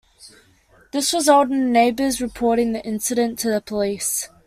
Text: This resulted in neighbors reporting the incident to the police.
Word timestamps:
This 0.93 1.13
resulted 1.13 1.51
in 1.51 1.71
neighbors 1.71 2.19
reporting 2.21 2.71
the 2.71 2.83
incident 2.83 3.37
to 3.37 3.51
the 3.51 3.61
police. 3.61 4.27